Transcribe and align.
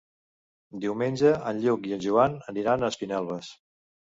Diumenge 0.85 1.33
en 1.51 1.61
Lluc 1.65 1.85
i 1.91 1.95
en 1.99 2.03
Joan 2.09 2.41
aniran 2.55 2.89
a 2.89 2.93
Espinelves. 2.95 3.53